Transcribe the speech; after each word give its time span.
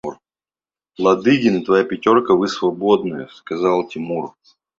–Ладыгин 1.03 1.57
и 1.57 1.63
твоя 1.63 1.83
пятерка, 1.83 2.33
вы 2.33 2.47
свободны,– 2.47 3.27
сказал 3.35 3.87
Тимур. 3.87 4.33